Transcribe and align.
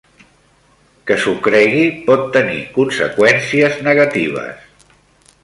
Que 1.11 1.17
s'ho 1.23 1.33
cregui 1.47 1.83
pot 2.07 2.23
tenir 2.39 2.57
conseqüències 2.79 3.79
negatives. 3.91 4.91